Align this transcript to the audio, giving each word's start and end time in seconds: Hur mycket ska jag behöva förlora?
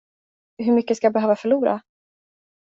Hur 0.57 0.73
mycket 0.73 0.97
ska 0.97 1.05
jag 1.05 1.13
behöva 1.13 1.35
förlora? 1.35 1.81